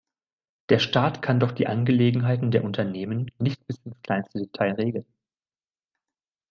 Der 0.69 0.79
Staat 0.79 1.21
kann 1.21 1.39
doch 1.39 1.51
die 1.51 1.67
Angelegenheiten 1.67 2.49
der 2.49 2.63
Unternehmen 2.63 3.29
nicht 3.37 3.67
bis 3.67 3.77
ins 3.85 4.01
kleinste 4.01 4.39
Detail 4.39 4.71
regeln. 4.71 5.05